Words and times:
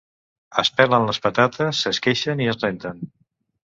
Es 0.61 0.69
pelen 0.77 1.05
les 1.09 1.21
patates, 1.27 1.81
s’esqueixen 1.85 2.43
i 2.47 2.51
es 2.55 2.61
renten. 2.67 3.05